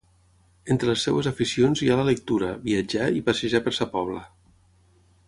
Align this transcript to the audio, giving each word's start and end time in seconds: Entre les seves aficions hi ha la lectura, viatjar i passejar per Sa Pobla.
Entre 0.75 0.89
les 0.91 1.03
seves 1.07 1.27
aficions 1.31 1.83
hi 1.83 1.91
ha 1.91 1.97
la 2.01 2.07
lectura, 2.09 2.49
viatjar 2.65 3.11
i 3.19 3.21
passejar 3.29 3.63
per 3.69 3.75
Sa 3.81 3.89
Pobla. 3.97 4.23